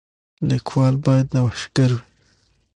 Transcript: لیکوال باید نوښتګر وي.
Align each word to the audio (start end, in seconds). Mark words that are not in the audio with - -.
لیکوال 0.49 0.95
باید 1.05 1.27
نوښتګر 1.35 1.91
وي. 1.95 2.01